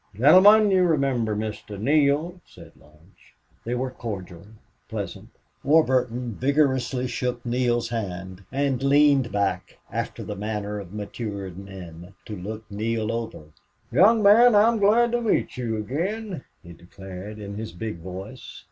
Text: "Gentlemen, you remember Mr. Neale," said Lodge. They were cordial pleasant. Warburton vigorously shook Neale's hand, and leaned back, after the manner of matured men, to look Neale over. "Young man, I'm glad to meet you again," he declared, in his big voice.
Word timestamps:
"Gentlemen, 0.15 0.71
you 0.71 0.81
remember 0.81 1.35
Mr. 1.35 1.79
Neale," 1.79 2.41
said 2.43 2.71
Lodge. 2.75 3.35
They 3.63 3.75
were 3.75 3.91
cordial 3.91 4.43
pleasant. 4.89 5.29
Warburton 5.63 6.33
vigorously 6.33 7.05
shook 7.07 7.45
Neale's 7.45 7.89
hand, 7.89 8.43
and 8.51 8.81
leaned 8.81 9.31
back, 9.31 9.77
after 9.91 10.23
the 10.23 10.35
manner 10.35 10.79
of 10.79 10.91
matured 10.91 11.55
men, 11.59 12.15
to 12.25 12.35
look 12.35 12.63
Neale 12.71 13.11
over. 13.11 13.49
"Young 13.91 14.23
man, 14.23 14.55
I'm 14.55 14.79
glad 14.79 15.11
to 15.11 15.21
meet 15.21 15.55
you 15.55 15.77
again," 15.77 16.45
he 16.63 16.73
declared, 16.73 17.37
in 17.37 17.53
his 17.53 17.71
big 17.71 17.99
voice. 17.99 18.59